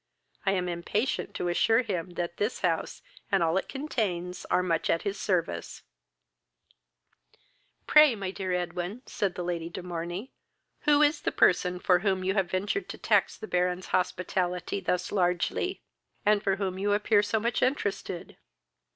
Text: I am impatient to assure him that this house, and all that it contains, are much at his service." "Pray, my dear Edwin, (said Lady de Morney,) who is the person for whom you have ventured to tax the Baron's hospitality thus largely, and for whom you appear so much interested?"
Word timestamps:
I 0.47 0.53
am 0.53 0.67
impatient 0.67 1.35
to 1.35 1.47
assure 1.47 1.83
him 1.83 2.15
that 2.15 2.37
this 2.37 2.61
house, 2.61 3.03
and 3.31 3.43
all 3.43 3.53
that 3.53 3.65
it 3.65 3.69
contains, 3.69 4.45
are 4.49 4.63
much 4.63 4.89
at 4.89 5.03
his 5.03 5.19
service." 5.19 5.83
"Pray, 7.85 8.15
my 8.15 8.31
dear 8.31 8.51
Edwin, 8.51 9.03
(said 9.05 9.37
Lady 9.37 9.69
de 9.69 9.83
Morney,) 9.83 10.31
who 10.85 11.03
is 11.03 11.21
the 11.21 11.31
person 11.31 11.79
for 11.79 11.99
whom 11.99 12.23
you 12.23 12.33
have 12.33 12.49
ventured 12.49 12.89
to 12.89 12.97
tax 12.97 13.37
the 13.37 13.47
Baron's 13.47 13.89
hospitality 13.93 14.79
thus 14.79 15.11
largely, 15.11 15.83
and 16.25 16.41
for 16.41 16.55
whom 16.55 16.79
you 16.79 16.93
appear 16.93 17.21
so 17.21 17.39
much 17.39 17.61
interested?" 17.61 18.37